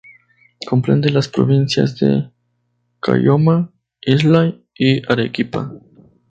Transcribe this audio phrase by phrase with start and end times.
[0.67, 2.27] Comprende las provincias de
[3.01, 5.71] Caylloma, Islay y Arequipa.